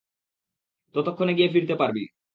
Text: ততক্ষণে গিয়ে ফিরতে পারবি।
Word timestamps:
ততক্ষণে 0.95 1.33
গিয়ে 1.33 1.51
ফিরতে 1.53 1.75
পারবি। 1.75 2.03